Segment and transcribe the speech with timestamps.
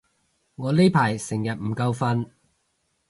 [0.55, 2.27] 我呢排成日唔夠瞓